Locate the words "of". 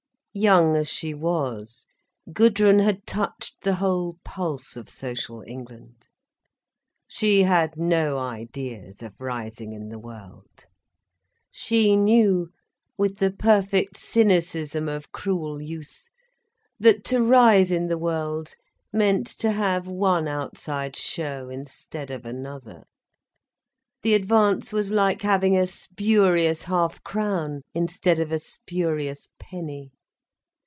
4.77-4.89, 9.03-9.19, 14.87-15.11, 22.09-22.25, 28.21-28.31